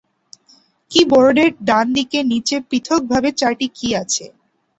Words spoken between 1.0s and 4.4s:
বোর্ডের ডান দিকে নিচে পৃথক ভাবে চারটি কী আছে।